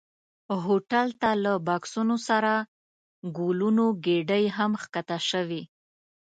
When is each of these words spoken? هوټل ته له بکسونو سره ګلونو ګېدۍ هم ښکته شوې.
هوټل 0.65 1.07
ته 1.21 1.29
له 1.43 1.53
بکسونو 1.67 2.15
سره 2.27 2.53
ګلونو 3.37 3.85
ګېدۍ 4.05 4.45
هم 4.57 4.71
ښکته 4.81 5.17
شوې. 5.29 5.61